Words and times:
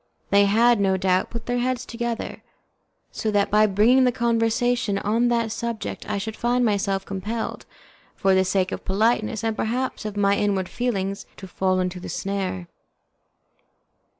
They 0.31 0.45
had, 0.47 0.79
no 0.79 0.97
doubt, 0.97 1.29
put 1.29 1.45
their 1.45 1.59
heads 1.59 1.85
together, 1.85 2.41
so 3.11 3.29
that 3.29 3.51
by 3.51 3.67
bringing 3.67 4.03
the 4.03 4.11
conversation 4.11 4.97
on 4.97 5.27
that 5.27 5.51
subject 5.51 6.09
I 6.09 6.17
should 6.17 6.35
find 6.35 6.65
myself 6.65 7.05
compelled, 7.05 7.67
for 8.15 8.33
the 8.33 8.43
sake 8.43 8.71
of 8.71 8.83
politeness 8.83 9.43
and 9.43 9.55
perhaps 9.55 10.03
of 10.05 10.17
my 10.17 10.35
inward 10.35 10.69
feelings, 10.69 11.27
to 11.37 11.47
fall 11.47 11.79
into 11.79 11.99
the 11.99 12.09
snare. 12.09 12.67